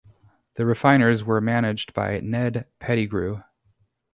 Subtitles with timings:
[0.55, 3.43] The Refiners were managed by Ned Pettigrew.